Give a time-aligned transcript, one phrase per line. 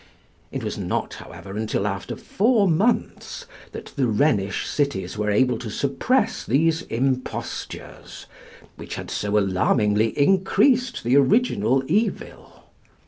[0.51, 5.69] It was not, however, until after four months that the Rhenish cities were able to
[5.69, 8.25] suppress these impostures,
[8.77, 12.63] which had so alarmingly increased the original evil.